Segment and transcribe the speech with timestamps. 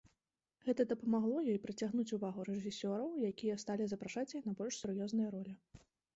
[0.69, 5.53] Гэта дапамагло ёй прыцягнуць увагу рэжысёраў, якія сталі запрашаць яе на больш сур'ёзныя ролі.